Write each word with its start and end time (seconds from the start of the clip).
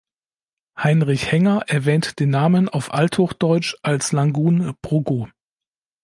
Heinrich 0.81 1.31
Hänger 1.31 1.65
erwähnt 1.67 2.19
den 2.19 2.31
Namen 2.31 2.69
auf 2.69 2.91
althochdeutsch 2.91 3.75
als 3.83 4.11
Langun-bruggu. 4.11 5.27